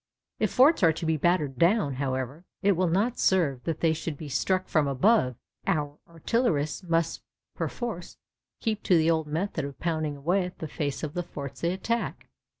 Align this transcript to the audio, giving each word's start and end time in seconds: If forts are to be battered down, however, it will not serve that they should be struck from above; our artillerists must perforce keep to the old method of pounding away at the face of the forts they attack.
If 0.39 0.51
forts 0.51 0.81
are 0.81 0.91
to 0.93 1.05
be 1.05 1.15
battered 1.15 1.59
down, 1.59 1.93
however, 1.93 2.43
it 2.63 2.71
will 2.71 2.87
not 2.87 3.19
serve 3.19 3.63
that 3.65 3.81
they 3.81 3.93
should 3.93 4.17
be 4.17 4.29
struck 4.29 4.67
from 4.67 4.87
above; 4.87 5.35
our 5.67 5.99
artillerists 6.07 6.81
must 6.81 7.21
perforce 7.55 8.17
keep 8.61 8.81
to 8.81 8.97
the 8.97 9.11
old 9.11 9.27
method 9.27 9.63
of 9.63 9.79
pounding 9.79 10.17
away 10.17 10.43
at 10.45 10.57
the 10.57 10.67
face 10.67 11.03
of 11.03 11.13
the 11.13 11.21
forts 11.21 11.61
they 11.61 11.71
attack. 11.71 12.25